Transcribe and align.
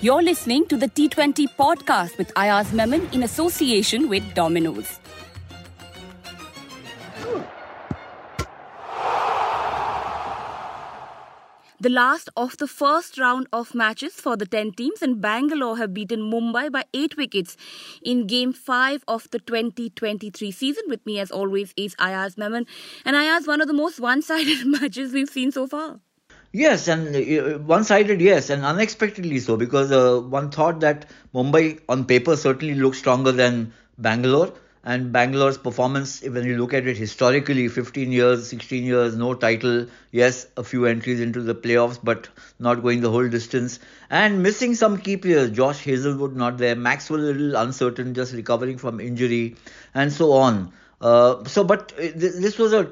You're 0.00 0.22
listening 0.22 0.64
to 0.68 0.76
the 0.76 0.86
T20 0.86 1.48
podcast 1.58 2.18
with 2.18 2.30
Ayaz 2.36 2.72
Memon 2.72 3.08
in 3.12 3.24
association 3.24 4.08
with 4.08 4.22
Domino's. 4.32 5.00
The 11.80 11.88
last 11.88 12.28
of 12.36 12.56
the 12.58 12.68
first 12.68 13.18
round 13.18 13.48
of 13.52 13.74
matches 13.74 14.12
for 14.12 14.36
the 14.36 14.46
10 14.46 14.70
teams 14.74 15.02
and 15.02 15.20
Bangalore 15.20 15.78
have 15.78 15.92
beaten 15.92 16.20
Mumbai 16.20 16.70
by 16.70 16.84
8 16.94 17.16
wickets 17.16 17.56
in 18.00 18.28
game 18.28 18.52
5 18.52 19.02
of 19.08 19.28
the 19.32 19.40
2023 19.40 20.52
season. 20.52 20.84
With 20.86 21.04
me 21.06 21.18
as 21.18 21.32
always 21.32 21.74
is 21.76 21.96
Ayaz 21.98 22.38
Memon 22.38 22.66
and 23.04 23.16
Ayaz 23.16 23.48
one 23.48 23.60
of 23.60 23.66
the 23.66 23.74
most 23.74 23.98
one-sided 23.98 24.64
matches 24.80 25.12
we've 25.12 25.28
seen 25.28 25.50
so 25.50 25.66
far. 25.66 25.98
Yes, 26.52 26.88
and 26.88 27.14
uh, 27.16 27.58
one-sided, 27.58 28.20
yes, 28.20 28.50
and 28.50 28.62
unexpectedly 28.64 29.38
so 29.38 29.56
because 29.56 29.90
uh, 29.90 30.20
one 30.20 30.50
thought 30.50 30.80
that 30.80 31.06
Mumbai 31.34 31.80
on 31.88 32.04
paper 32.04 32.36
certainly 32.36 32.74
looked 32.74 32.96
stronger 32.96 33.32
than 33.32 33.72
Bangalore 33.98 34.52
and 34.84 35.10
Bangalore's 35.12 35.56
performance, 35.58 36.22
when 36.22 36.44
you 36.44 36.56
look 36.58 36.72
at 36.74 36.86
it 36.86 36.96
historically, 36.98 37.68
15 37.68 38.12
years, 38.12 38.46
16 38.48 38.84
years, 38.84 39.16
no 39.16 39.32
title, 39.34 39.86
yes, 40.12 40.46
a 40.56 40.64
few 40.64 40.84
entries 40.86 41.20
into 41.20 41.40
the 41.42 41.54
playoffs, 41.54 41.98
but 42.02 42.28
not 42.58 42.82
going 42.82 43.00
the 43.00 43.10
whole 43.10 43.28
distance, 43.28 43.78
and 44.10 44.42
missing 44.42 44.74
some 44.74 44.96
key 44.98 45.16
players. 45.16 45.50
Josh 45.50 45.82
Hazlewood 45.84 46.36
not 46.36 46.56
there, 46.58 46.76
Maxwell 46.76 47.20
a 47.20 47.32
little 47.32 47.56
uncertain, 47.56 48.12
just 48.14 48.32
recovering 48.34 48.76
from 48.78 49.00
injury, 49.00 49.56
and 49.94 50.12
so 50.12 50.32
on. 50.32 50.72
Uh, 51.00 51.44
so, 51.44 51.62
but 51.62 51.92
uh, 51.98 52.08
this 52.14 52.58
was 52.58 52.72
a 52.72 52.90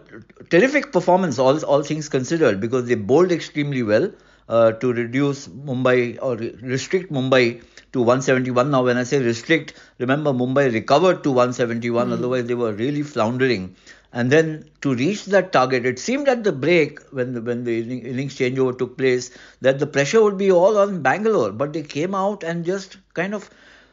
terrific 0.48 0.92
performance, 0.92 1.38
all 1.38 1.64
all 1.64 1.82
things 1.82 2.08
considered, 2.08 2.60
because 2.60 2.86
they 2.86 2.94
bowled 2.94 3.32
extremely 3.32 3.82
well 3.82 4.12
uh, 4.48 4.72
to 4.72 4.92
reduce 4.92 5.48
Mumbai 5.48 6.18
or 6.22 6.36
restrict 6.36 7.12
Mumbai 7.12 7.62
to 7.92 8.00
171. 8.00 8.70
Now, 8.70 8.84
when 8.84 8.96
I 8.96 9.02
say 9.02 9.20
restrict, 9.20 9.74
remember 9.98 10.32
Mumbai 10.32 10.72
recovered 10.72 11.24
to 11.24 11.30
171, 11.30 12.08
mm. 12.08 12.12
otherwise, 12.12 12.44
they 12.46 12.54
were 12.54 12.72
really 12.72 13.02
floundering. 13.02 13.74
And 14.12 14.30
then 14.30 14.70
to 14.80 14.94
reach 14.94 15.26
that 15.26 15.52
target, 15.52 15.84
it 15.84 15.98
seemed 15.98 16.28
at 16.28 16.44
the 16.44 16.52
break 16.52 17.00
when 17.10 17.34
the, 17.34 17.42
when 17.42 17.64
the 17.64 17.80
innings 17.80 18.36
changeover 18.36 18.78
took 18.78 18.96
place 18.96 19.30
that 19.60 19.78
the 19.78 19.86
pressure 19.86 20.22
would 20.22 20.38
be 20.38 20.50
all 20.50 20.78
on 20.78 21.02
Bangalore, 21.02 21.52
but 21.52 21.72
they 21.72 21.82
came 21.82 22.14
out 22.14 22.42
and 22.42 22.64
just 22.64 22.96
kind 23.14 23.34
of, 23.34 23.50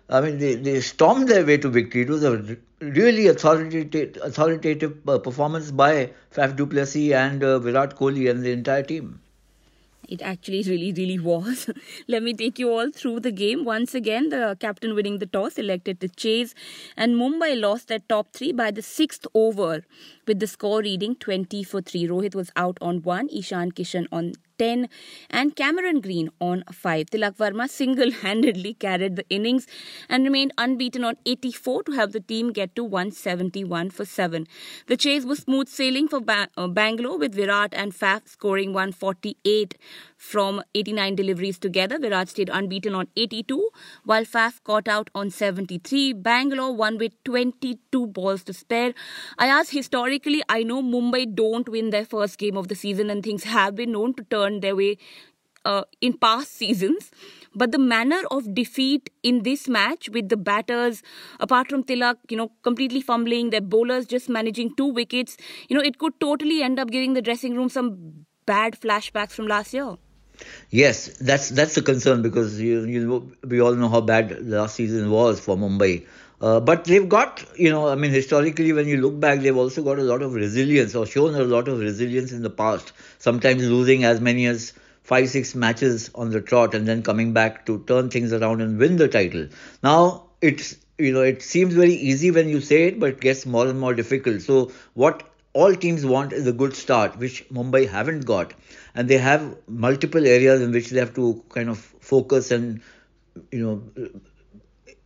I 0.09 0.21
mean, 0.21 0.37
they, 0.37 0.55
they 0.55 0.81
stormed 0.81 1.27
their 1.29 1.45
way 1.45 1.57
to 1.57 1.69
victory. 1.69 2.01
It 2.01 2.09
was 2.09 2.23
a 2.23 2.57
really 2.79 3.27
authoritative, 3.27 4.17
authoritative 4.21 4.97
uh, 5.07 5.17
performance 5.17 5.71
by 5.71 6.11
Faf 6.31 6.55
du 6.55 6.65
Plessis 6.65 7.13
and 7.13 7.43
uh, 7.43 7.59
Virat 7.59 7.95
Kohli 7.95 8.29
and 8.29 8.43
the 8.43 8.51
entire 8.51 8.83
team. 8.83 9.21
It 10.09 10.21
actually 10.21 10.63
really, 10.63 10.91
really 10.91 11.17
was. 11.17 11.69
Let 12.07 12.23
me 12.23 12.33
take 12.33 12.59
you 12.59 12.69
all 12.71 12.91
through 12.91 13.21
the 13.21 13.31
game. 13.31 13.63
Once 13.63 13.95
again, 13.95 14.29
the 14.29 14.57
captain 14.59 14.95
winning 14.95 15.19
the 15.19 15.25
toss 15.25 15.57
elected 15.57 16.01
to 16.01 16.09
chase, 16.09 16.53
and 16.97 17.15
Mumbai 17.15 17.59
lost 17.59 17.87
their 17.87 17.99
top 17.99 18.33
three 18.33 18.51
by 18.51 18.69
the 18.71 18.81
sixth 18.81 19.25
over 19.33 19.83
with 20.27 20.39
the 20.39 20.47
score 20.47 20.81
reading 20.81 21.15
20 21.15 21.63
for 21.63 21.81
3. 21.81 22.07
Rohit 22.07 22.35
was 22.35 22.51
out 22.55 22.77
on 22.81 23.01
1, 23.01 23.29
Ishan 23.29 23.71
Kishan 23.71 24.07
on 24.11 24.33
10 24.63 24.87
and 25.29 25.55
Cameron 25.55 26.01
Green 26.01 26.29
on 26.39 26.63
5. 26.71 27.07
Tilak 27.11 27.37
Varma 27.43 27.69
single 27.69 28.11
handedly 28.23 28.73
carried 28.73 29.15
the 29.17 29.25
innings 29.29 29.67
and 30.09 30.23
remained 30.23 30.53
unbeaten 30.57 31.03
on 31.03 31.17
84 31.25 31.83
to 31.83 31.91
help 31.99 32.11
the 32.11 32.19
team 32.33 32.51
get 32.51 32.75
to 32.75 32.83
171 32.83 33.89
for 33.89 34.05
7. 34.05 34.47
The 34.87 34.97
chase 34.97 35.25
was 35.25 35.39
smooth 35.39 35.67
sailing 35.67 36.07
for 36.07 36.21
ba- 36.21 36.49
uh, 36.57 36.67
Bangalore 36.67 37.17
with 37.17 37.35
Virat 37.35 37.73
and 37.73 37.93
Faf 37.93 38.27
scoring 38.27 38.73
148 38.73 39.77
from 40.23 40.61
89 40.73 41.15
deliveries 41.15 41.59
together. 41.59 41.99
Virat 41.99 42.29
stayed 42.29 42.49
unbeaten 42.49 42.95
on 42.95 43.07
82 43.17 43.69
while 44.05 44.23
Faf 44.23 44.63
caught 44.63 44.87
out 44.87 45.09
on 45.13 45.29
73. 45.29 46.13
Bangalore 46.13 46.73
won 46.73 46.97
with 46.97 47.11
22 47.25 48.07
balls 48.07 48.43
to 48.45 48.53
spare. 48.53 48.93
I 49.37 49.47
asked 49.47 49.71
historically, 49.71 50.41
I 50.47 50.63
know 50.63 50.81
Mumbai 50.81 51.35
don't 51.35 51.67
win 51.67 51.89
their 51.89 52.05
first 52.05 52.37
game 52.37 52.57
of 52.57 52.69
the 52.69 52.75
season 52.75 53.09
and 53.09 53.21
things 53.21 53.43
have 53.43 53.75
been 53.75 53.91
known 53.91 54.13
to 54.15 54.23
turn 54.23 54.61
their 54.61 54.75
way 54.75 54.97
uh, 55.65 55.83
in 55.99 56.17
past 56.17 56.55
seasons. 56.55 57.11
But 57.53 57.71
the 57.71 57.77
manner 57.79 58.21
of 58.31 58.55
defeat 58.55 59.09
in 59.23 59.43
this 59.43 59.67
match 59.67 60.09
with 60.09 60.29
the 60.29 60.37
batters, 60.37 61.03
apart 61.39 61.69
from 61.69 61.83
Tilak, 61.83 62.15
you 62.29 62.37
know, 62.37 62.51
completely 62.63 63.01
fumbling, 63.01 63.49
their 63.49 63.61
bowlers 63.61 64.07
just 64.07 64.29
managing 64.29 64.73
two 64.75 64.87
wickets, 64.87 65.37
you 65.67 65.77
know, 65.77 65.83
it 65.83 65.99
could 65.99 66.19
totally 66.19 66.63
end 66.63 66.79
up 66.79 66.89
giving 66.89 67.13
the 67.13 67.21
dressing 67.21 67.55
room 67.55 67.69
some 67.69 68.25
bad 68.45 68.79
flashbacks 68.79 69.31
from 69.31 69.47
last 69.47 69.73
year. 69.73 69.95
Yes, 70.69 71.07
that's 71.19 71.49
that's 71.49 71.77
a 71.77 71.81
concern 71.81 72.21
because 72.21 72.59
you 72.59 72.83
you 72.85 73.31
we 73.47 73.61
all 73.61 73.75
know 73.75 73.89
how 73.89 74.01
bad 74.01 74.45
last 74.47 74.75
season 74.75 75.09
was 75.09 75.39
for 75.39 75.55
Mumbai. 75.55 76.05
Uh, 76.41 76.59
but 76.59 76.83
they've 76.83 77.07
got, 77.07 77.45
you 77.57 77.69
know, 77.69 77.87
I 77.87 77.95
mean, 77.95 78.11
historically, 78.11 78.73
when 78.73 78.85
you 78.87 78.97
look 78.97 79.17
back, 79.17 79.39
they've 79.39 79.55
also 79.55 79.81
got 79.81 79.97
a 79.97 80.03
lot 80.03 80.21
of 80.21 80.33
resilience 80.33 80.93
or 80.93 81.05
shown 81.05 81.35
a 81.35 81.43
lot 81.43 81.69
of 81.69 81.79
resilience 81.79 82.33
in 82.33 82.41
the 82.41 82.49
past. 82.49 82.91
Sometimes 83.19 83.63
losing 83.65 84.03
as 84.03 84.19
many 84.19 84.45
as 84.47 84.73
five, 85.03 85.29
six 85.29 85.55
matches 85.55 86.11
on 86.15 86.31
the 86.31 86.41
trot 86.41 86.73
and 86.75 86.85
then 86.85 87.01
coming 87.01 87.31
back 87.31 87.65
to 87.67 87.79
turn 87.87 88.09
things 88.09 88.33
around 88.33 88.59
and 88.61 88.77
win 88.77 88.97
the 88.97 89.07
title. 89.07 89.47
Now, 89.83 90.25
it's, 90.41 90.75
you 90.97 91.13
know, 91.13 91.21
it 91.21 91.41
seems 91.41 91.73
very 91.75 91.93
easy 91.93 92.29
when 92.31 92.49
you 92.49 92.59
say 92.59 92.87
it, 92.87 92.99
but 92.99 93.09
it 93.11 93.21
gets 93.21 93.45
more 93.45 93.65
and 93.67 93.79
more 93.79 93.93
difficult. 93.93 94.41
So, 94.41 94.73
what 94.95 95.23
all 95.53 95.75
teams 95.75 96.05
want 96.05 96.33
is 96.33 96.47
a 96.47 96.51
good 96.51 96.75
start, 96.75 97.17
which 97.17 97.47
Mumbai 97.49 97.87
haven't 97.87 98.25
got 98.25 98.53
and 98.95 99.07
they 99.07 99.17
have 99.17 99.55
multiple 99.67 100.25
areas 100.25 100.61
in 100.61 100.71
which 100.71 100.89
they 100.89 100.99
have 100.99 101.13
to 101.15 101.43
kind 101.49 101.69
of 101.69 101.77
focus 101.77 102.51
and 102.51 102.81
you 103.51 103.63
know 103.63 104.11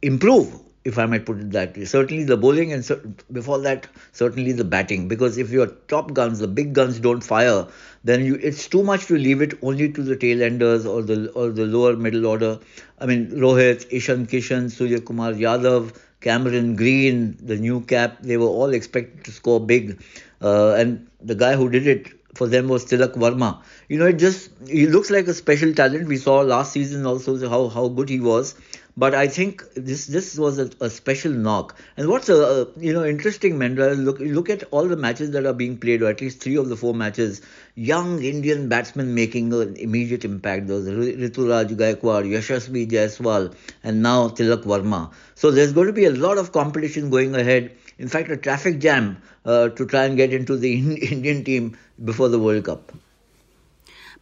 improve 0.02 0.60
if 0.84 0.98
I 0.98 1.06
might 1.06 1.26
put 1.26 1.40
it 1.40 1.52
that 1.52 1.76
way. 1.76 1.84
Certainly 1.84 2.24
the 2.24 2.38
bowling 2.38 2.72
and 2.72 3.22
before 3.30 3.60
that, 3.60 3.88
certainly 4.14 4.54
the 4.54 4.64
batting. 4.64 5.10
Because 5.10 5.38
if 5.38 5.50
your 5.52 5.68
top 5.90 6.14
guns, 6.14 6.40
the 6.40 6.48
big 6.48 6.72
guns, 6.72 7.00
don't 7.02 7.22
fire, 7.22 7.68
then 8.06 8.24
you 8.24 8.36
it's 8.36 8.70
too 8.70 8.84
much 8.84 9.08
to 9.08 9.18
leave 9.18 9.42
it 9.42 9.58
only 9.62 9.92
to 9.92 10.02
the 10.02 10.16
tail 10.16 10.42
enders 10.42 10.86
or 10.86 11.02
the 11.02 11.30
or 11.32 11.50
the 11.50 11.66
lower 11.66 11.98
middle 11.98 12.26
order. 12.26 12.60
I 13.00 13.06
mean 13.06 13.28
Rohit, 13.32 13.88
Ishan 13.92 14.28
Kishan, 14.28 14.72
Suryakumar 14.78 15.38
Yadav, 15.38 15.94
Cameron 16.22 16.76
Green, 16.76 17.38
the 17.42 17.58
new 17.58 17.82
cap, 17.82 18.18
they 18.22 18.38
were 18.38 18.48
all 18.48 18.74
expected 18.74 19.26
to 19.26 19.32
score 19.32 19.60
big. 19.60 20.02
Uh, 20.42 20.74
and 20.78 21.08
the 21.22 21.36
guy 21.36 21.56
who 21.56 21.70
did 21.70 21.88
it 21.88 22.14
for 22.36 22.48
them 22.48 22.68
was 22.68 22.86
Tilak 22.86 23.14
Varma. 23.16 23.62
You 23.90 23.98
know, 23.98 24.06
it 24.06 24.20
just 24.20 24.52
he 24.68 24.88
looks 24.88 25.10
like 25.10 25.28
a 25.28 25.34
special 25.34 25.74
talent. 25.74 26.08
We 26.08 26.18
saw 26.18 26.42
last 26.42 26.72
season 26.74 27.06
also 27.06 27.38
how 27.50 27.68
how 27.70 27.88
good 27.88 28.10
he 28.10 28.20
was. 28.20 28.56
But 29.00 29.14
I 29.14 29.28
think 29.28 29.64
this 29.76 30.08
this 30.08 30.40
was 30.40 30.58
a, 30.58 30.72
a 30.82 30.90
special 30.90 31.32
knock. 31.32 31.76
And 31.98 32.10
what's 32.10 32.30
a, 32.30 32.36
a 32.36 32.80
you 32.80 32.94
know 32.94 33.06
interesting, 33.06 33.58
Mendra, 33.60 33.96
look 33.96 34.20
look 34.20 34.50
at 34.50 34.64
all 34.72 34.88
the 34.88 34.98
matches 34.98 35.32
that 35.32 35.46
are 35.46 35.54
being 35.54 35.78
played, 35.78 36.02
or 36.02 36.10
at 36.10 36.20
least 36.20 36.42
three 36.42 36.56
of 36.58 36.70
the 36.70 36.76
four 36.76 36.96
matches. 36.96 37.42
Young 37.76 38.24
Indian 38.24 38.68
batsmen 38.70 39.14
making 39.14 39.54
an 39.54 39.76
immediate 39.76 40.26
impact. 40.26 40.68
Those 40.68 40.88
Ruturaj 40.90 41.76
Gaikwad, 41.84 42.32
Yashasvi 42.38 42.88
Jaiswal, 42.90 43.54
and 43.84 44.02
now 44.02 44.30
Tilak 44.30 44.64
Varma. 44.64 45.12
So 45.36 45.52
there's 45.52 45.74
going 45.74 45.88
to 45.88 45.94
be 45.94 46.06
a 46.06 46.12
lot 46.12 46.40
of 46.40 46.52
competition 46.52 47.12
going 47.12 47.36
ahead 47.36 47.72
in 47.98 48.08
fact, 48.08 48.30
a 48.30 48.38
traffic 48.38 48.80
jam 48.80 49.22
uh, 49.46 49.70
to 49.70 49.86
try 49.86 50.06
and 50.06 50.18
get 50.18 50.34
into 50.34 50.58
the 50.58 50.74
Indian 51.12 51.44
team 51.44 51.78
before 52.04 52.30
the 52.30 52.40
World 52.40 52.66
Cup. 52.66 52.92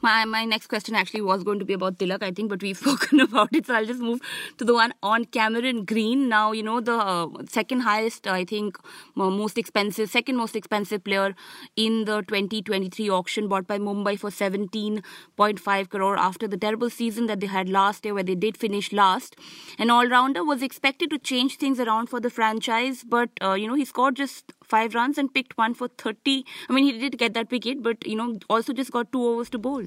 My 0.01 0.25
my 0.25 0.45
next 0.45 0.67
question 0.67 0.95
actually 0.95 1.21
was 1.21 1.43
going 1.43 1.59
to 1.59 1.65
be 1.65 1.73
about 1.73 1.97
Tilak, 1.99 2.23
I 2.23 2.31
think, 2.31 2.49
but 2.49 2.61
we've 2.61 2.77
spoken 2.85 3.19
about 3.21 3.55
it, 3.55 3.65
so 3.67 3.75
I'll 3.75 3.85
just 3.85 3.99
move 3.99 4.19
to 4.57 4.65
the 4.65 4.73
one 4.73 4.93
on 5.01 5.25
Cameron 5.25 5.83
Green. 5.85 6.27
Now, 6.29 6.51
you 6.51 6.63
know, 6.63 6.79
the 6.79 6.95
uh, 6.95 7.27
second 7.49 7.81
highest, 7.81 8.27
I 8.27 8.45
think, 8.45 8.77
most 9.15 9.57
expensive, 9.57 10.09
second 10.09 10.37
most 10.37 10.55
expensive 10.55 11.03
player 11.03 11.35
in 11.75 12.05
the 12.05 12.21
2023 12.23 13.09
auction 13.09 13.47
bought 13.47 13.67
by 13.67 13.77
Mumbai 13.77 14.17
for 14.19 14.31
17.5 14.31 15.89
crore 15.89 16.17
after 16.17 16.47
the 16.47 16.57
terrible 16.57 16.89
season 16.89 17.27
that 17.27 17.39
they 17.39 17.47
had 17.47 17.69
last 17.69 18.05
year, 18.05 18.13
where 18.13 18.23
they 18.31 18.35
did 18.35 18.57
finish 18.57 18.91
last. 18.91 19.35
An 19.79 19.89
all 19.89 20.07
rounder 20.07 20.43
was 20.43 20.61
expected 20.61 21.09
to 21.11 21.19
change 21.19 21.57
things 21.57 21.79
around 21.79 22.07
for 22.07 22.19
the 22.19 22.29
franchise, 22.29 23.03
but, 23.07 23.29
uh, 23.41 23.53
you 23.53 23.67
know, 23.67 23.75
he 23.75 23.85
scored 23.85 24.15
just 24.15 24.53
five 24.65 24.95
runs 24.95 25.17
and 25.17 25.33
picked 25.33 25.57
one 25.57 25.73
for 25.73 25.87
30. 25.87 26.45
I 26.69 26.73
mean, 26.73 26.83
he 26.85 26.99
did 26.99 27.17
get 27.17 27.33
that 27.33 27.51
wicket, 27.51 27.83
but, 27.83 28.05
you 28.05 28.15
know, 28.15 28.39
also 28.49 28.73
just 28.73 28.91
got 28.91 29.11
two 29.11 29.23
overs 29.23 29.49
to 29.51 29.57
bowl. 29.57 29.85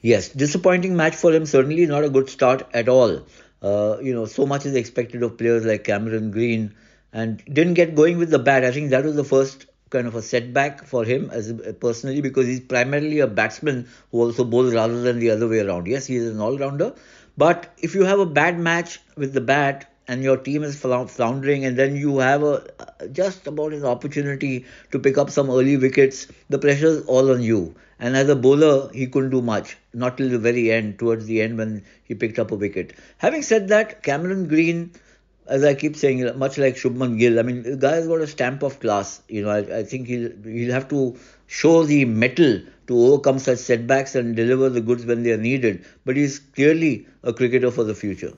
Yes, 0.00 0.28
disappointing 0.30 0.96
match 0.96 1.14
for 1.14 1.32
him. 1.32 1.46
Certainly 1.46 1.86
not 1.86 2.04
a 2.04 2.10
good 2.10 2.30
start 2.30 2.66
at 2.72 2.88
all. 2.88 3.22
Uh, 3.62 3.96
you 4.02 4.14
know, 4.14 4.26
so 4.26 4.46
much 4.46 4.66
is 4.66 4.74
expected 4.74 5.22
of 5.22 5.38
players 5.38 5.64
like 5.64 5.84
Cameron 5.84 6.30
Green, 6.30 6.74
and 7.12 7.42
didn't 7.52 7.74
get 7.74 7.94
going 7.94 8.18
with 8.18 8.30
the 8.30 8.38
bat. 8.38 8.64
I 8.64 8.70
think 8.72 8.90
that 8.90 9.04
was 9.04 9.16
the 9.16 9.24
first 9.24 9.66
kind 9.90 10.06
of 10.06 10.14
a 10.14 10.22
setback 10.22 10.84
for 10.84 11.04
him 11.04 11.30
as 11.30 11.52
personally 11.80 12.20
because 12.20 12.46
he's 12.46 12.60
primarily 12.60 13.20
a 13.20 13.26
batsman 13.26 13.88
who 14.10 14.20
also 14.20 14.44
bowls 14.44 14.74
rather 14.74 15.00
than 15.00 15.18
the 15.18 15.30
other 15.30 15.48
way 15.48 15.60
around. 15.60 15.86
Yes, 15.86 16.06
he 16.06 16.16
is 16.16 16.30
an 16.30 16.40
all-rounder, 16.40 16.94
but 17.36 17.72
if 17.78 17.94
you 17.94 18.04
have 18.04 18.18
a 18.18 18.26
bad 18.26 18.58
match 18.58 19.00
with 19.16 19.32
the 19.32 19.40
bat 19.40 19.90
and 20.08 20.22
your 20.22 20.36
team 20.36 20.62
is 20.62 20.78
floundering 20.78 21.64
and 21.64 21.76
then 21.76 21.96
you 21.96 22.18
have 22.18 22.42
a 22.42 22.62
just 23.12 23.46
about 23.46 23.72
an 23.72 23.84
opportunity 23.84 24.64
to 24.90 24.98
pick 24.98 25.18
up 25.18 25.30
some 25.30 25.50
early 25.50 25.76
wickets 25.76 26.28
the 26.48 26.58
pressure 26.58 26.86
is 26.86 27.04
all 27.06 27.30
on 27.32 27.42
you 27.42 27.74
and 27.98 28.16
as 28.16 28.28
a 28.28 28.36
bowler 28.36 28.90
he 28.92 29.06
couldn't 29.06 29.30
do 29.30 29.42
much 29.42 29.76
not 29.96 30.18
till 30.18 30.28
the 30.28 30.38
very 30.38 30.70
end, 30.70 30.98
towards 30.98 31.26
the 31.26 31.40
end 31.40 31.56
when 31.56 31.82
he 32.04 32.14
picked 32.14 32.38
up 32.38 32.52
a 32.52 32.54
wicket. 32.54 32.92
Having 33.18 33.42
said 33.42 33.68
that, 33.68 34.02
Cameron 34.02 34.46
Green, 34.46 34.92
as 35.46 35.64
I 35.64 35.74
keep 35.74 35.96
saying, 35.96 36.38
much 36.38 36.58
like 36.58 36.76
Shubman 36.76 37.18
Gill, 37.18 37.38
I 37.38 37.42
mean, 37.42 37.62
the 37.62 37.76
guy 37.76 37.96
has 37.96 38.06
got 38.06 38.20
a 38.20 38.26
stamp 38.26 38.62
of 38.62 38.78
class. 38.80 39.22
You 39.28 39.42
know, 39.42 39.50
I, 39.50 39.78
I 39.78 39.82
think 39.84 40.06
he'll, 40.06 40.30
he'll 40.44 40.72
have 40.72 40.88
to 40.88 41.16
show 41.46 41.84
the 41.84 42.04
mettle 42.04 42.60
to 42.88 42.98
overcome 42.98 43.38
such 43.38 43.58
setbacks 43.58 44.14
and 44.14 44.36
deliver 44.36 44.68
the 44.68 44.80
goods 44.80 45.06
when 45.06 45.22
they 45.22 45.32
are 45.32 45.38
needed. 45.38 45.84
But 46.04 46.16
he's 46.16 46.38
clearly 46.38 47.06
a 47.22 47.32
cricketer 47.32 47.70
for 47.70 47.84
the 47.84 47.94
future. 47.94 48.34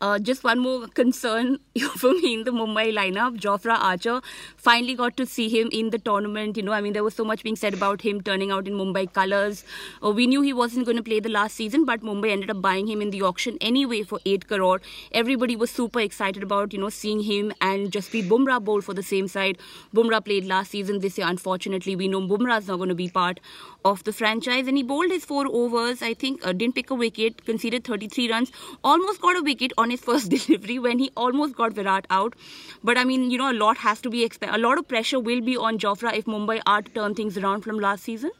Uh, 0.00 0.16
just 0.16 0.44
one 0.44 0.60
more 0.60 0.86
concern 0.86 1.58
for 1.96 2.12
me 2.12 2.34
in 2.34 2.44
the 2.44 2.52
Mumbai 2.52 2.92
lineup. 2.94 3.36
Jofra 3.36 3.76
Archer 3.76 4.20
finally 4.56 4.94
got 4.94 5.16
to 5.16 5.26
see 5.26 5.48
him 5.48 5.68
in 5.72 5.90
the 5.90 5.98
tournament. 5.98 6.56
You 6.56 6.62
know, 6.62 6.72
I 6.72 6.80
mean, 6.80 6.92
there 6.92 7.02
was 7.02 7.14
so 7.14 7.24
much 7.24 7.42
being 7.42 7.56
said 7.56 7.74
about 7.74 8.02
him 8.02 8.20
turning 8.20 8.52
out 8.52 8.68
in 8.68 8.74
Mumbai 8.74 9.12
colours. 9.12 9.64
Uh, 10.04 10.10
we 10.10 10.28
knew 10.28 10.40
he 10.40 10.52
wasn't 10.52 10.84
going 10.86 10.96
to 10.98 11.02
play 11.02 11.18
the 11.18 11.28
last 11.28 11.56
season, 11.56 11.84
but 11.84 12.00
Mumbai 12.00 12.30
ended 12.30 12.50
up 12.50 12.62
buying 12.62 12.86
him 12.86 13.02
in 13.02 13.10
the 13.10 13.22
auction 13.22 13.58
anyway 13.60 14.04
for 14.04 14.20
8 14.24 14.46
crore. 14.46 14.80
Everybody 15.10 15.56
was 15.56 15.70
super 15.70 15.98
excited 15.98 16.44
about, 16.44 16.72
you 16.72 16.78
know, 16.78 16.90
seeing 16.90 17.22
him 17.22 17.52
and 17.60 17.90
Jasprit 17.90 18.28
Bumrah 18.28 18.62
bowl 18.62 18.80
for 18.80 18.94
the 18.94 19.02
same 19.02 19.26
side. 19.26 19.58
Bumrah 19.92 20.24
played 20.24 20.44
last 20.44 20.70
season 20.70 21.00
this 21.00 21.18
year. 21.18 21.26
Unfortunately, 21.26 21.96
we 21.96 22.06
know 22.06 22.20
Bumrah's 22.20 22.68
not 22.68 22.76
going 22.76 22.88
to 22.88 22.94
be 22.94 23.08
part 23.08 23.40
of 23.84 24.04
the 24.04 24.12
franchise 24.12 24.68
and 24.68 24.76
he 24.76 24.84
bowled 24.84 25.10
his 25.10 25.24
four 25.24 25.46
overs. 25.48 26.02
I 26.02 26.14
think 26.14 26.46
uh, 26.46 26.52
didn't 26.52 26.76
pick 26.76 26.90
a 26.90 26.94
wicket, 26.94 27.44
conceded 27.44 27.84
33 27.84 28.30
runs, 28.30 28.52
almost 28.84 29.20
got 29.20 29.36
a 29.36 29.42
wicket 29.42 29.72
on 29.88 29.96
his 29.96 30.00
first 30.08 30.30
delivery 30.36 30.78
when 30.78 30.98
he 30.98 31.10
almost 31.16 31.56
got 31.56 31.72
Virat 31.72 32.06
out. 32.10 32.36
But 32.82 32.98
I 32.98 33.04
mean, 33.04 33.30
you 33.30 33.38
know, 33.38 33.50
a 33.50 33.58
lot 33.64 33.78
has 33.78 34.00
to 34.02 34.10
be 34.10 34.24
expected. 34.24 34.60
A 34.60 34.62
lot 34.66 34.78
of 34.78 34.86
pressure 34.86 35.20
will 35.30 35.40
be 35.40 35.56
on 35.56 35.78
Jofra 35.78 36.14
if 36.16 36.26
Mumbai 36.26 36.60
are 36.66 36.82
to 36.82 36.90
turn 37.00 37.14
things 37.14 37.38
around 37.38 37.62
from 37.62 37.78
last 37.78 38.04
season. 38.04 38.30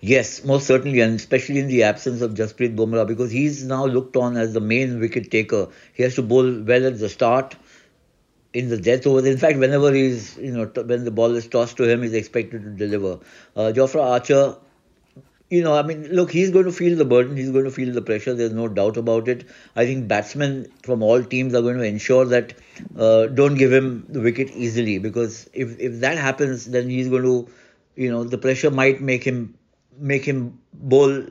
Yes, 0.00 0.44
most 0.44 0.66
certainly, 0.66 1.00
and 1.00 1.16
especially 1.16 1.58
in 1.58 1.68
the 1.68 1.82
absence 1.82 2.22
of 2.22 2.32
Jasprit 2.32 2.74
Bumrah, 2.74 3.06
because 3.06 3.30
he's 3.30 3.64
now 3.64 3.84
looked 3.84 4.16
on 4.16 4.36
as 4.36 4.54
the 4.54 4.60
main 4.60 4.98
wicket 4.98 5.30
taker. 5.30 5.68
He 5.92 6.02
has 6.02 6.14
to 6.14 6.22
bowl 6.22 6.62
well 6.70 6.86
at 6.86 6.98
the 6.98 7.08
start, 7.08 7.54
in 8.52 8.68
the 8.68 8.78
death 8.78 9.06
overs. 9.06 9.26
In 9.26 9.38
fact, 9.38 9.58
whenever 9.58 9.92
he's, 9.92 10.36
you 10.38 10.52
know, 10.52 10.64
when 10.84 11.04
the 11.04 11.10
ball 11.10 11.36
is 11.36 11.46
tossed 11.46 11.76
to 11.76 11.88
him, 11.88 12.02
he's 12.02 12.14
expected 12.14 12.62
to 12.62 12.70
deliver. 12.70 13.20
Uh, 13.54 13.72
Jofra 13.76 14.02
Archer, 14.02 14.56
you 15.50 15.62
know, 15.64 15.74
I 15.74 15.82
mean, 15.82 16.04
look, 16.12 16.30
he's 16.30 16.50
going 16.50 16.66
to 16.66 16.72
feel 16.72 16.96
the 16.96 17.04
burden. 17.04 17.36
He's 17.36 17.50
going 17.50 17.64
to 17.64 17.70
feel 17.70 17.92
the 17.92 18.02
pressure. 18.02 18.34
There's 18.34 18.52
no 18.52 18.68
doubt 18.68 18.96
about 18.96 19.28
it. 19.28 19.46
I 19.74 19.84
think 19.84 20.06
batsmen 20.06 20.72
from 20.84 21.02
all 21.02 21.22
teams 21.24 21.54
are 21.54 21.62
going 21.62 21.78
to 21.78 21.84
ensure 21.84 22.24
that 22.26 22.54
uh, 22.96 23.26
don't 23.26 23.56
give 23.56 23.72
him 23.72 24.06
the 24.08 24.20
wicket 24.20 24.50
easily 24.52 24.98
because 24.98 25.50
if 25.52 25.78
if 25.80 26.00
that 26.00 26.18
happens, 26.18 26.66
then 26.66 26.88
he's 26.88 27.08
going 27.08 27.24
to, 27.24 27.48
you 27.96 28.10
know, 28.10 28.22
the 28.24 28.38
pressure 28.38 28.70
might 28.70 29.00
make 29.00 29.24
him 29.24 29.54
make 29.98 30.24
him 30.24 30.58
bowl 30.72 31.24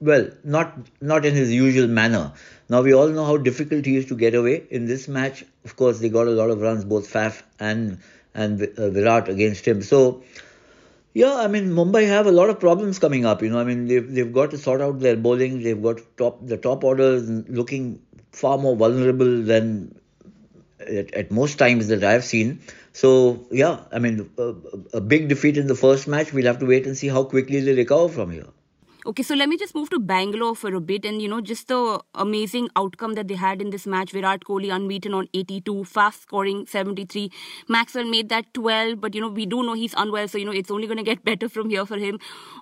well, 0.00 0.28
not 0.44 0.74
not 1.00 1.24
in 1.24 1.34
his 1.34 1.52
usual 1.52 1.88
manner. 1.88 2.32
Now 2.68 2.82
we 2.82 2.94
all 2.94 3.08
know 3.08 3.24
how 3.24 3.36
difficult 3.36 3.84
he 3.84 3.96
is 3.96 4.06
to 4.06 4.16
get 4.16 4.34
away 4.34 4.64
in 4.70 4.86
this 4.86 5.08
match. 5.08 5.44
Of 5.64 5.76
course, 5.76 5.98
they 5.98 6.08
got 6.08 6.26
a 6.26 6.30
lot 6.30 6.50
of 6.50 6.60
runs, 6.60 6.84
both 6.84 7.12
Faf 7.12 7.42
and 7.58 7.98
and 8.34 8.62
uh, 8.62 8.90
Virat 8.90 9.28
against 9.28 9.66
him. 9.66 9.82
So, 9.82 10.22
yeah, 11.16 11.36
I 11.36 11.46
mean 11.48 11.70
Mumbai 11.70 12.06
have 12.06 12.26
a 12.26 12.32
lot 12.38 12.50
of 12.50 12.60
problems 12.60 12.98
coming 12.98 13.24
up. 13.24 13.42
You 13.42 13.48
know, 13.48 13.58
I 13.58 13.64
mean 13.64 13.86
they've 13.86 14.08
they've 14.16 14.32
got 14.38 14.50
to 14.50 14.58
sort 14.58 14.82
out 14.86 15.00
their 15.00 15.16
bowling. 15.16 15.62
They've 15.62 15.82
got 15.82 16.02
top 16.18 16.42
the 16.46 16.58
top 16.58 16.84
orders 16.84 17.30
looking 17.60 18.02
far 18.32 18.58
more 18.58 18.76
vulnerable 18.76 19.42
than 19.42 19.98
at, 20.80 21.14
at 21.14 21.30
most 21.30 21.56
times 21.58 21.88
that 21.88 22.04
I've 22.04 22.26
seen. 22.32 22.60
So 22.92 23.46
yeah, 23.50 23.80
I 23.90 23.98
mean 23.98 24.28
a, 24.36 24.54
a 24.98 25.00
big 25.00 25.28
defeat 25.28 25.56
in 25.56 25.68
the 25.68 25.80
first 25.86 26.06
match. 26.06 26.34
We'll 26.34 26.52
have 26.52 26.58
to 26.58 26.66
wait 26.66 26.86
and 26.86 26.98
see 26.98 27.08
how 27.08 27.24
quickly 27.24 27.60
they 27.60 27.72
recover 27.72 28.12
from 28.12 28.30
here. 28.30 28.52
Okay, 29.06 29.22
so 29.22 29.36
let 29.36 29.48
me 29.48 29.56
just 29.56 29.72
move 29.76 29.88
to 29.90 30.00
Bangalore 30.00 30.56
for 30.56 30.74
a 30.74 30.80
bit 30.80 31.04
and, 31.04 31.22
you 31.22 31.28
know, 31.28 31.40
just 31.40 31.68
the 31.68 32.00
amazing 32.16 32.68
outcome 32.74 33.14
that 33.14 33.28
they 33.28 33.36
had 33.36 33.62
in 33.62 33.70
this 33.70 33.86
match. 33.86 34.10
Virat 34.10 34.40
Kohli 34.40 34.74
unbeaten 34.74 35.14
on 35.14 35.28
82, 35.32 35.84
Faf 35.84 36.14
scoring 36.14 36.66
73. 36.66 37.30
Maxwell 37.68 38.04
made 38.04 38.30
that 38.30 38.52
12, 38.52 39.00
but, 39.00 39.14
you 39.14 39.20
know, 39.20 39.28
we 39.28 39.46
do 39.46 39.62
know 39.62 39.74
he's 39.74 39.94
unwell, 39.96 40.26
so, 40.26 40.38
you 40.38 40.44
know, 40.44 40.50
it's 40.50 40.72
only 40.72 40.88
going 40.88 40.96
to 40.96 41.04
get 41.04 41.24
better 41.30 41.48
from 41.48 41.70
here 41.70 41.86
for 41.86 41.98
him. 41.98 42.18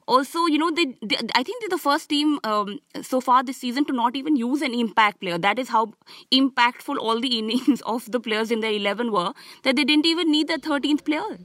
Also, 0.07 0.45
you 0.45 0.59
know, 0.59 0.71
they, 0.71 0.85
they 1.01 1.17
I 1.35 1.43
think 1.43 1.63
they're 1.63 1.71
the 1.71 1.79
first 1.79 2.11
team 2.11 2.39
um, 2.45 2.79
so 3.01 3.23
far 3.23 3.43
this 3.43 3.57
season 3.57 3.87
to 3.87 3.95
not 3.95 4.15
even 4.15 4.37
use 4.37 4.61
an 4.61 4.75
impact 4.75 5.23
player. 5.23 5.39
That 5.39 5.59
is 5.59 5.71
how 5.71 5.95
impactful 6.31 6.99
all 6.99 7.23
the 7.23 7.39
innings 7.39 7.81
of 7.87 8.13
the 8.13 8.21
players 8.21 8.51
in 8.51 8.61
their 8.61 8.73
11 8.73 9.13
were, 9.13 9.33
that 9.63 9.77
they 9.77 9.85
didn't 9.85 10.05
even 10.05 10.31
need 10.31 10.49
that 10.49 10.61
13th 10.61 11.07
player. 11.07 11.39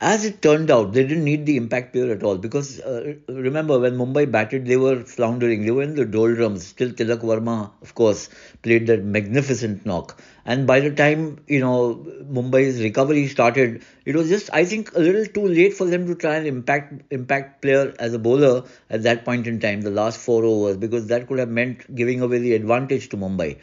As 0.00 0.24
it 0.26 0.40
turned 0.42 0.70
out, 0.70 0.92
they 0.92 1.02
didn't 1.06 1.24
need 1.24 1.46
the 1.46 1.56
impact 1.56 1.92
player 1.92 2.12
at 2.12 2.22
all 2.22 2.36
because 2.38 2.80
uh, 2.80 3.14
remember 3.28 3.78
when 3.78 3.96
Mumbai 3.96 4.30
batted, 4.30 4.66
they 4.66 4.76
were 4.76 5.02
floundering. 5.04 5.64
They 5.64 5.70
were 5.70 5.82
in 5.82 5.94
the 5.94 6.04
doldrums. 6.04 6.66
Still, 6.66 6.90
Tilak 6.92 7.20
Varma, 7.20 7.70
of 7.80 7.94
course, 7.94 8.28
played 8.62 8.86
that 8.88 9.04
magnificent 9.04 9.86
knock. 9.86 10.20
And 10.44 10.66
by 10.66 10.80
the 10.80 10.90
time 10.90 11.38
you 11.46 11.60
know 11.60 12.06
Mumbai's 12.30 12.82
recovery 12.82 13.26
started, 13.28 13.84
it 14.04 14.14
was 14.14 14.28
just 14.28 14.50
I 14.52 14.66
think 14.66 14.94
a 14.94 15.00
little 15.00 15.24
too 15.26 15.46
late 15.48 15.72
for 15.72 15.86
them 15.86 16.06
to 16.06 16.14
try 16.14 16.36
and 16.36 16.46
impact 16.46 17.02
impact 17.10 17.62
player 17.62 17.94
as 17.98 18.12
a 18.12 18.18
bowler 18.18 18.64
at 18.90 19.02
that 19.04 19.24
point 19.24 19.46
in 19.46 19.60
time, 19.60 19.80
the 19.80 19.90
last 19.90 20.18
four 20.18 20.44
overs, 20.44 20.76
because 20.76 21.06
that 21.06 21.26
could 21.26 21.38
have 21.38 21.48
meant 21.48 21.94
giving 21.94 22.20
away 22.20 22.38
the 22.38 22.54
advantage 22.54 23.08
to 23.10 23.16
Mumbai. 23.16 23.58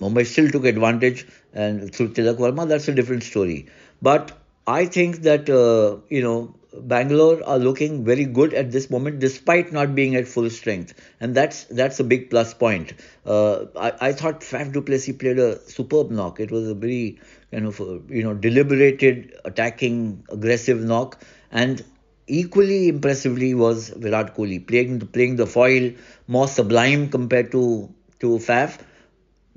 Mumbai 0.00 0.26
still 0.26 0.50
took 0.50 0.64
advantage, 0.64 1.26
and 1.52 1.94
through 1.94 2.08
Tilak 2.14 2.36
Varma, 2.38 2.66
that's 2.66 2.88
a 2.88 2.94
different 2.94 3.22
story. 3.22 3.66
But 4.02 4.32
I 4.68 4.84
think 4.86 5.22
that 5.22 5.50
uh, 5.50 5.98
you 6.08 6.22
know 6.22 6.54
Bangalore 6.80 7.42
are 7.44 7.58
looking 7.58 8.04
very 8.04 8.24
good 8.24 8.54
at 8.54 8.70
this 8.70 8.88
moment, 8.90 9.18
despite 9.18 9.72
not 9.72 9.94
being 9.96 10.14
at 10.14 10.28
full 10.28 10.48
strength, 10.50 10.94
and 11.20 11.34
that's 11.34 11.64
that's 11.64 11.98
a 11.98 12.04
big 12.04 12.30
plus 12.30 12.54
point. 12.54 12.92
Uh, 13.26 13.64
I, 13.76 13.92
I 14.08 14.12
thought 14.12 14.42
Faf 14.42 14.72
du 14.72 14.82
Plessis 14.82 15.16
played 15.16 15.38
a 15.40 15.58
superb 15.68 16.10
knock. 16.10 16.38
It 16.38 16.52
was 16.52 16.68
a 16.68 16.74
very 16.74 17.18
kind 17.50 17.66
of 17.66 17.80
uh, 17.80 17.98
you 18.08 18.22
know 18.22 18.34
deliberated, 18.34 19.34
attacking, 19.44 20.24
aggressive 20.30 20.80
knock, 20.82 21.20
and 21.50 21.84
equally 22.28 22.88
impressively 22.88 23.54
was 23.54 23.88
Virat 23.88 24.36
Kohli 24.36 24.64
playing 24.66 25.00
playing 25.00 25.36
the 25.36 25.46
foil 25.46 25.92
more 26.28 26.46
sublime 26.46 27.08
compared 27.08 27.50
to 27.52 27.92
to 28.20 28.36
Faf, 28.38 28.78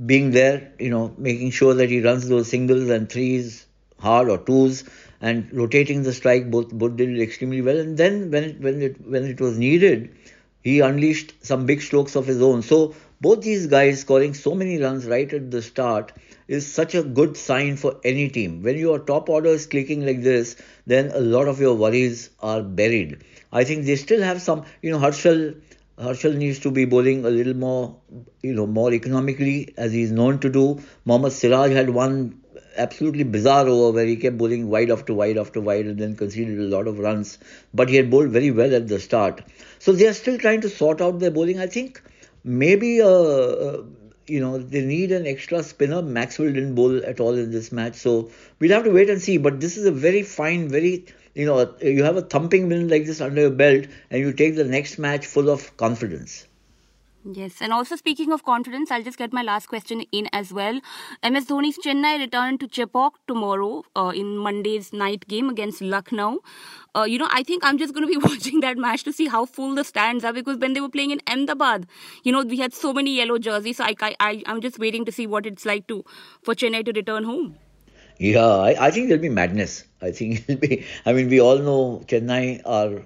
being 0.05 0.31
there, 0.31 0.71
you 0.79 0.89
know, 0.89 1.13
making 1.17 1.51
sure 1.51 1.73
that 1.73 1.89
he 1.89 2.01
runs 2.01 2.27
those 2.27 2.49
singles 2.49 2.89
and 2.89 3.09
threes 3.09 3.65
hard 4.01 4.29
or 4.29 4.37
twos 4.37 4.83
and 5.21 5.51
rotating 5.53 6.03
the 6.03 6.13
strike 6.13 6.49
both 6.49 6.69
both 6.73 6.95
did 6.95 7.09
it 7.09 7.21
extremely 7.21 7.61
well. 7.61 7.77
And 7.77 7.97
then 7.97 8.31
when 8.31 8.43
it 8.43 8.61
when 8.61 8.81
it 8.81 8.99
when 9.15 9.25
it 9.25 9.39
was 9.39 9.57
needed 9.57 10.09
he 10.63 10.79
unleashed 10.79 11.33
some 11.41 11.65
big 11.65 11.81
strokes 11.81 12.15
of 12.15 12.27
his 12.27 12.41
own. 12.41 12.61
So 12.61 12.95
both 13.19 13.41
these 13.41 13.67
guys 13.67 14.01
scoring 14.01 14.33
so 14.33 14.53
many 14.55 14.79
runs 14.81 15.05
right 15.05 15.31
at 15.33 15.49
the 15.51 15.61
start 15.61 16.11
is 16.47 16.71
such 16.71 16.95
a 16.95 17.03
good 17.03 17.37
sign 17.37 17.77
for 17.77 17.97
any 18.03 18.29
team. 18.29 18.61
When 18.61 18.77
your 18.77 18.99
top 18.99 19.29
order 19.29 19.49
is 19.49 19.65
clicking 19.67 20.05
like 20.05 20.21
this 20.21 20.55
then 20.85 21.11
a 21.13 21.19
lot 21.19 21.47
of 21.47 21.59
your 21.59 21.75
worries 21.75 22.29
are 22.39 22.61
buried. 22.61 23.23
I 23.51 23.63
think 23.63 23.85
they 23.85 23.95
still 23.95 24.21
have 24.21 24.41
some 24.41 24.65
you 24.81 24.91
know 24.91 24.99
Harshal 24.99 25.55
Harshal 26.01 26.35
needs 26.35 26.59
to 26.59 26.71
be 26.71 26.85
bowling 26.85 27.25
a 27.25 27.29
little 27.29 27.53
more, 27.53 27.95
you 28.41 28.53
know, 28.53 28.65
more 28.65 28.91
economically 28.91 29.73
as 29.77 29.91
he's 29.91 30.11
known 30.11 30.39
to 30.39 30.49
do. 30.49 30.81
Mohammad 31.05 31.31
Siraj 31.31 31.71
had 31.71 31.91
one 31.91 32.40
absolutely 32.77 33.23
bizarre 33.23 33.67
over 33.67 33.95
where 33.95 34.05
he 34.05 34.15
kept 34.15 34.37
bowling 34.37 34.69
wide 34.69 34.91
after 34.91 35.13
wide 35.13 35.37
after 35.37 35.61
wide 35.61 35.85
and 35.85 35.97
then 35.97 36.15
conceded 36.15 36.59
a 36.59 36.63
lot 36.63 36.87
of 36.87 36.99
runs. 36.99 37.37
But 37.73 37.89
he 37.89 37.95
had 37.95 38.09
bowled 38.09 38.29
very 38.29 38.51
well 38.51 38.73
at 38.73 38.87
the 38.87 38.99
start. 38.99 39.41
So 39.79 39.91
they 39.91 40.07
are 40.07 40.13
still 40.13 40.37
trying 40.37 40.61
to 40.61 40.69
sort 40.69 41.01
out 41.01 41.19
their 41.19 41.31
bowling. 41.31 41.59
I 41.59 41.67
think 41.67 42.01
maybe, 42.43 43.01
uh, 43.01 43.07
uh, 43.07 43.83
you 44.27 44.39
know, 44.39 44.57
they 44.57 44.81
need 44.85 45.11
an 45.11 45.27
extra 45.27 45.63
spinner. 45.63 46.01
Maxwell 46.01 46.51
didn't 46.51 46.75
bowl 46.75 47.03
at 47.03 47.19
all 47.19 47.35
in 47.35 47.51
this 47.51 47.71
match. 47.71 47.95
So 47.95 48.31
we'll 48.59 48.71
have 48.71 48.83
to 48.83 48.91
wait 48.91 49.09
and 49.09 49.21
see. 49.21 49.37
But 49.37 49.59
this 49.59 49.77
is 49.77 49.85
a 49.85 49.91
very 49.91 50.23
fine, 50.23 50.69
very, 50.69 51.05
you 51.33 51.45
know, 51.45 51.75
you 51.81 52.03
have 52.03 52.17
a 52.17 52.21
thumping 52.21 52.69
win 52.69 52.87
like 52.87 53.05
this 53.05 53.21
under 53.21 53.41
your 53.41 53.51
belt 53.51 53.85
and 54.09 54.19
you 54.19 54.33
take 54.33 54.55
the 54.55 54.63
next 54.63 54.97
match 54.99 55.25
full 55.25 55.49
of 55.49 55.75
confidence. 55.77 56.47
Yes, 57.23 57.61
and 57.61 57.71
also 57.71 57.95
speaking 57.95 58.31
of 58.31 58.43
confidence, 58.43 58.89
I'll 58.89 59.03
just 59.03 59.17
get 59.19 59.31
my 59.31 59.43
last 59.43 59.67
question 59.67 60.01
in 60.11 60.27
as 60.33 60.51
well. 60.51 60.79
MS 61.23 61.45
Dhoni's 61.45 61.77
Chennai 61.77 62.17
return 62.17 62.57
to 62.57 62.67
Chepauk 62.67 63.11
tomorrow 63.27 63.83
uh, 63.95 64.11
in 64.15 64.37
Monday's 64.37 64.91
night 64.91 65.27
game 65.27 65.47
against 65.47 65.81
Lucknow. 65.81 66.39
Uh, 66.95 67.03
you 67.03 67.19
know, 67.19 67.27
I 67.29 67.43
think 67.43 67.63
I'm 67.63 67.77
just 67.77 67.93
going 67.93 68.07
to 68.07 68.11
be 68.11 68.17
watching 68.27 68.61
that 68.61 68.77
match 68.77 69.03
to 69.03 69.13
see 69.13 69.27
how 69.27 69.45
full 69.45 69.75
the 69.75 69.83
stands 69.83 70.23
are 70.23 70.33
because 70.33 70.57
when 70.57 70.73
they 70.73 70.81
were 70.81 70.89
playing 70.89 71.11
in 71.11 71.21
Ahmedabad, 71.27 71.85
you 72.23 72.31
know, 72.31 72.43
we 72.43 72.57
had 72.57 72.73
so 72.73 72.91
many 72.91 73.15
yellow 73.15 73.37
jerseys. 73.37 73.77
So 73.77 73.83
I, 73.83 73.95
I, 74.19 74.41
I'm 74.47 74.59
just 74.59 74.79
waiting 74.79 75.05
to 75.05 75.11
see 75.11 75.27
what 75.27 75.45
it's 75.45 75.63
like 75.63 75.85
to 75.87 76.03
for 76.41 76.55
Chennai 76.55 76.83
to 76.85 76.91
return 76.91 77.23
home. 77.23 77.55
Yeah, 78.17 78.45
I, 78.45 78.87
I 78.87 78.91
think 78.91 79.09
there'll 79.09 79.21
be 79.21 79.29
madness. 79.29 79.83
I 80.01 80.09
think 80.11 80.43
it'll 80.47 80.59
be. 80.59 80.85
I 81.05 81.13
mean, 81.13 81.29
we 81.29 81.39
all 81.39 81.59
know 81.59 82.03
Chennai 82.07 82.61
are 82.65 83.03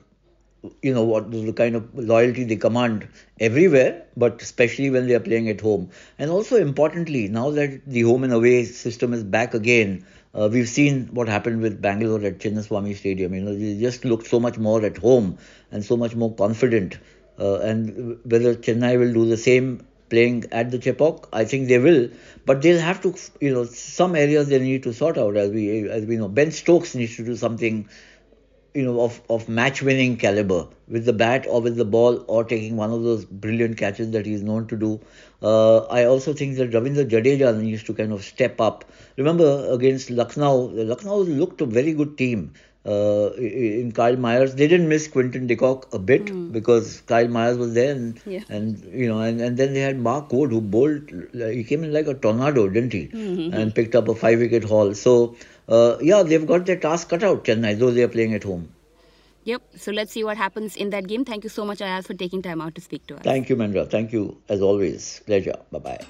you 0.82 0.94
know 0.94 1.04
what 1.04 1.32
the 1.32 1.54
kind 1.54 1.76
of 1.76 1.84
loyalty 1.98 2.44
they 2.44 2.56
command 2.56 3.08
everywhere 3.40 4.04
but 4.16 4.42
especially 4.42 4.90
when 4.90 5.08
they 5.08 5.16
are 5.16 5.26
playing 5.30 5.50
at 5.50 5.62
home 5.62 5.90
and 6.20 6.30
also 6.32 6.58
importantly 6.58 7.28
now 7.28 7.50
that 7.52 7.82
the 7.86 8.02
home 8.02 8.24
and 8.24 8.34
away 8.34 8.64
system 8.64 9.14
is 9.14 9.24
back 9.24 9.54
again 9.64 10.06
Uh, 10.36 10.48
we've 10.54 10.68
seen 10.70 10.96
what 11.18 11.30
happened 11.32 11.62
with 11.66 11.76
Bangalore 11.84 12.22
at 12.30 12.40
Chinnaswamy 12.40 12.94
Stadium. 13.02 13.34
You 13.36 13.42
know, 13.44 13.54
they 13.60 13.70
just 13.84 14.04
looked 14.04 14.28
so 14.28 14.40
much 14.46 14.58
more 14.58 14.80
at 14.88 14.98
home 15.04 15.38
and 15.72 15.86
so 15.90 15.96
much 16.02 16.16
more 16.24 16.30
confident. 16.42 16.98
Uh, 17.40 17.60
and 17.60 18.18
whether 18.34 18.52
Chennai 18.56 19.00
will 19.00 19.14
do 19.14 19.24
the 19.30 19.38
same 19.38 19.70
playing 20.10 20.46
at 20.52 20.72
the 20.72 20.80
Chepauk, 20.80 21.30
I 21.34 21.46
think 21.46 21.68
they 21.70 21.80
will. 21.80 22.10
But 22.46 22.62
they'll 22.62 22.80
have 22.80 23.02
to, 23.04 23.14
you 23.40 23.54
know, 23.54 23.64
some 23.64 24.16
areas 24.16 24.50
they 24.50 24.60
need 24.60 24.84
to 24.84 24.94
sort 24.94 25.18
out. 25.18 25.38
As 25.38 25.52
we 25.52 25.90
as 25.90 26.06
we 26.06 26.18
know, 26.18 26.28
Ben 26.28 26.52
Stokes 26.52 26.96
needs 26.96 27.16
to 27.16 27.26
do 27.26 27.36
something 27.36 27.88
you 28.76 28.84
know, 28.86 29.02
of, 29.02 29.22
of 29.30 29.48
match 29.50 29.82
winning 29.82 30.18
caliber 30.18 30.68
with 30.88 31.06
the 31.06 31.14
bat 31.14 31.46
or 31.50 31.62
with 31.62 31.78
the 31.78 31.86
ball 31.86 32.24
or 32.28 32.44
taking 32.44 32.76
one 32.76 32.92
of 32.92 33.04
those 33.04 33.26
brilliant 33.26 33.78
catches 33.78 34.12
that 34.12 34.26
he's 34.26 34.44
known 34.44 34.68
to 34.68 34.76
do. 34.78 35.00
Uh, 35.42 35.86
I 35.86 36.06
also 36.06 36.34
think 36.34 36.58
that 36.58 36.72
Ravindra 36.72 37.10
Jadeja 37.10 37.60
needs 37.60 37.84
to 37.84 37.94
kind 37.94 38.12
of 38.12 38.24
step 38.24 38.62
up. 38.62 38.86
Remember 39.18 39.68
against 39.72 40.10
Lucknow, 40.10 40.56
Lucknow 40.74 41.18
looked 41.18 41.62
a 41.62 41.66
very 41.66 41.94
good 41.94 42.18
team. 42.18 42.54
Uh, 42.86 43.32
in 43.38 43.92
Kyle 43.92 44.16
Mayers, 44.16 44.56
they 44.56 44.68
didn't 44.68 44.88
miss 44.88 45.08
Quinton 45.08 45.48
de 45.48 45.56
Kock 45.56 45.92
a 45.92 45.98
bit 45.98 46.26
mm. 46.26 46.52
because 46.52 47.02
Kyle 47.02 47.26
Mayers 47.26 47.58
was 47.58 47.74
there, 47.74 47.92
and, 47.92 48.22
yeah. 48.28 48.42
and 48.48 48.84
you 48.94 49.08
know, 49.08 49.22
and, 49.22 49.42
and 49.42 49.58
then 49.58 49.74
they 49.74 49.80
had 49.80 49.98
Mark 49.98 50.32
Wood 50.32 50.52
who 50.52 50.62
bowled. 50.62 51.10
He 51.34 51.64
came 51.64 51.84
in 51.84 51.92
like 51.92 52.06
a 52.06 52.14
tornado, 52.14 52.70
didn't 52.70 52.94
he? 52.94 53.08
Mm-hmm. 53.08 53.56
And 53.56 53.74
picked 53.74 53.96
up 53.96 54.08
a 54.08 54.14
five-wicket 54.14 54.66
haul. 54.66 54.94
So 54.94 55.36
uh, 55.68 55.98
yeah, 56.00 56.22
they've 56.22 56.46
got 56.46 56.68
their 56.68 56.76
task 56.76 57.10
cut 57.10 57.24
out, 57.24 57.44
Chennai, 57.46 57.80
though 57.80 57.90
they 57.90 58.04
are 58.04 58.08
playing 58.08 58.36
at 58.36 58.44
home. 58.44 58.70
Yep. 59.46 59.62
So 59.78 59.92
let's 59.92 60.12
see 60.12 60.24
what 60.24 60.38
happens 60.38 60.76
in 60.76 60.90
that 60.90 61.08
game. 61.08 61.24
Thank 61.24 61.44
you 61.44 61.50
so 61.50 61.66
much, 61.66 61.80
Ayaz, 61.80 62.08
for 62.08 62.16
taking 62.16 62.42
time 62.42 62.62
out 62.62 62.76
to 62.76 62.82
speak 62.82 63.06
to 63.08 63.16
us. 63.16 63.22
Thank 63.22 63.48
you, 63.50 63.56
Mendra. 63.56 63.90
Thank 63.90 64.12
you, 64.12 64.42
as 64.50 64.62
always. 64.62 65.22
Pleasure. 65.26 65.56
Bye 65.72 65.80
bye. 65.80 66.06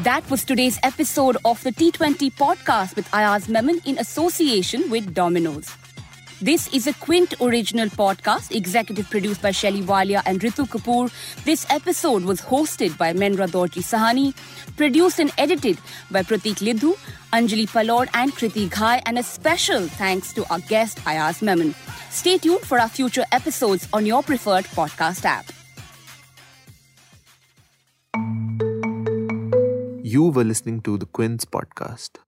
That 0.00 0.28
was 0.28 0.44
today's 0.44 0.78
episode 0.82 1.38
of 1.44 1.62
the 1.62 1.70
T20 1.70 2.32
podcast 2.34 2.96
with 2.96 3.08
Ayaz 3.14 3.48
Memon 3.48 3.80
in 3.86 3.98
association 3.98 4.90
with 4.90 5.14
Domino's. 5.14 5.70
This 6.42 6.68
is 6.74 6.86
a 6.86 6.92
Quint 6.92 7.32
original 7.40 7.88
podcast, 7.88 8.54
executive 8.54 9.08
produced 9.08 9.40
by 9.40 9.52
Shelly 9.52 9.80
Walia 9.80 10.20
and 10.26 10.38
Ritu 10.38 10.68
Kapoor. 10.68 11.10
This 11.44 11.64
episode 11.70 12.24
was 12.24 12.42
hosted 12.42 12.98
by 12.98 13.14
Mendra 13.14 13.48
Dorji 13.48 13.82
Sahani, 13.82 14.36
produced 14.76 15.18
and 15.18 15.32
edited 15.38 15.78
by 16.10 16.22
Pratik 16.22 16.56
Lidhu, 16.56 16.92
Anjali 17.32 17.66
Palod, 17.66 18.10
and 18.12 18.32
Kriti 18.32 18.68
Ghai, 18.68 19.00
and 19.06 19.18
a 19.18 19.22
special 19.22 19.88
thanks 19.88 20.34
to 20.34 20.44
our 20.52 20.58
guest 20.58 20.98
Ayaz 21.06 21.40
Memon. 21.40 21.74
Stay 22.10 22.38
tuned 22.38 22.62
for 22.62 22.78
our 22.78 22.88
future 22.88 23.24
episodes 23.32 23.88
on 23.92 24.06
your 24.06 24.22
preferred 24.22 24.64
podcast 24.66 25.24
app. 25.24 25.46
You 30.02 30.30
were 30.30 30.44
listening 30.44 30.80
to 30.82 30.96
the 30.96 31.06
Quints 31.06 31.44
podcast. 31.44 32.18